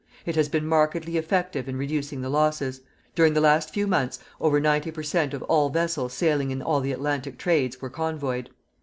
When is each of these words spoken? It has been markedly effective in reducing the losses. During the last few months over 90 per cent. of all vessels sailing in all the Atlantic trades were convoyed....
It 0.25 0.35
has 0.35 0.49
been 0.49 0.65
markedly 0.65 1.15
effective 1.17 1.69
in 1.69 1.77
reducing 1.77 2.21
the 2.21 2.29
losses. 2.29 2.81
During 3.13 3.33
the 3.35 3.39
last 3.39 3.71
few 3.71 3.85
months 3.85 4.17
over 4.39 4.59
90 4.59 4.89
per 4.89 5.03
cent. 5.03 5.31
of 5.31 5.43
all 5.43 5.69
vessels 5.69 6.13
sailing 6.13 6.49
in 6.49 6.59
all 6.59 6.79
the 6.79 6.91
Atlantic 6.91 7.37
trades 7.37 7.83
were 7.83 7.89
convoyed.... 7.91 8.49